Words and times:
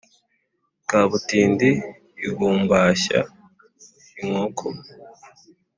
Kabutindi 0.89 1.69
igumbashya 2.27 3.19
inkoko. 4.21 4.67